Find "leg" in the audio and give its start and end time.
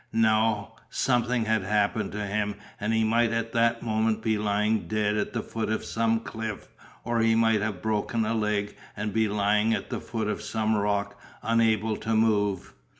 8.33-8.75